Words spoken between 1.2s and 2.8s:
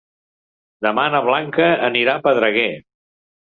Blanca anirà a Pedreguer.